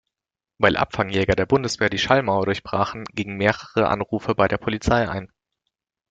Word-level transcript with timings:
Weil 0.57 0.77
Abfangjäger 0.77 1.35
der 1.35 1.45
Bundeswehr 1.45 1.87
die 1.91 1.99
Schallmauer 1.99 2.45
durchbrachen, 2.45 3.03
gingen 3.05 3.37
mehrere 3.37 3.87
Anrufe 3.87 4.33
bei 4.33 4.47
der 4.47 4.57
Polizei 4.57 5.07
ein. 5.07 5.31